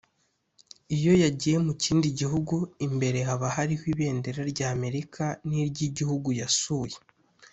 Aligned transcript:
Iyo 0.97 1.13
yagiye 1.23 1.57
mu 1.65 1.73
kindi 1.83 2.07
gihugu 2.19 2.55
imbere 2.87 3.19
haba 3.27 3.47
hariho 3.55 3.85
ibendera 3.93 4.41
rya 4.51 4.67
Amerika 4.75 5.23
n'iry'igihugu 5.47 6.29
yasuye 6.39 6.95